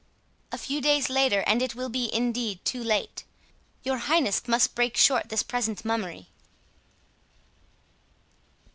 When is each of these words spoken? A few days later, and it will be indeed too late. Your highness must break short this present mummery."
A 0.51 0.57
few 0.57 0.81
days 0.81 1.11
later, 1.11 1.43
and 1.45 1.61
it 1.61 1.75
will 1.75 1.87
be 1.87 2.11
indeed 2.11 2.65
too 2.65 2.83
late. 2.83 3.23
Your 3.83 3.99
highness 3.99 4.47
must 4.47 4.73
break 4.73 4.97
short 4.97 5.29
this 5.29 5.43
present 5.43 5.85
mummery." 5.85 6.29